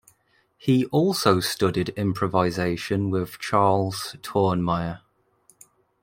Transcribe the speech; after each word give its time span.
He 0.57 0.85
also 0.87 1.39
studied 1.41 1.89
improvisation 1.89 3.11
with 3.11 3.37
Charles 3.37 4.15
Tournemire. 4.23 5.01